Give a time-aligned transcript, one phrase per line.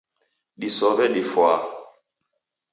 [0.59, 1.61] Diw'ose difwaa